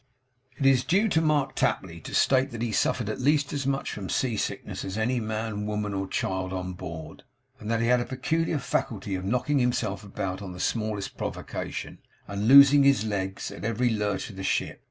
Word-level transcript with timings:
It 0.57 0.65
is 0.65 0.83
due 0.83 1.07
to 1.09 1.21
Mark 1.21 1.53
Tapley 1.53 1.99
to 2.05 2.15
state 2.15 2.49
that 2.49 2.63
he 2.63 2.71
suffered 2.71 3.07
at 3.07 3.21
least 3.21 3.53
as 3.53 3.67
much 3.67 3.91
from 3.91 4.09
sea 4.09 4.35
sickness 4.35 4.83
as 4.83 4.97
any 4.97 5.19
man, 5.19 5.67
woman, 5.67 5.93
or 5.93 6.07
child, 6.07 6.51
on 6.51 6.73
board; 6.73 7.21
and 7.59 7.69
that 7.69 7.81
he 7.81 7.85
had 7.85 7.99
a 7.99 8.05
peculiar 8.05 8.57
faculty 8.57 9.13
of 9.13 9.23
knocking 9.25 9.59
himself 9.59 10.03
about 10.03 10.41
on 10.41 10.53
the 10.53 10.59
smallest 10.59 11.17
provocation, 11.17 11.99
and 12.27 12.47
losing 12.47 12.81
his 12.81 13.05
legs 13.05 13.51
at 13.51 13.63
every 13.63 13.91
lurch 13.91 14.31
of 14.31 14.37
the 14.37 14.43
ship. 14.43 14.79